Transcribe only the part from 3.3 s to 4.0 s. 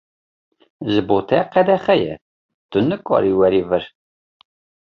werî vir.